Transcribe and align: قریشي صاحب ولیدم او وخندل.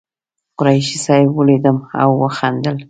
قریشي 0.59 0.97
صاحب 1.05 1.29
ولیدم 1.37 1.77
او 2.01 2.09
وخندل. 2.21 2.77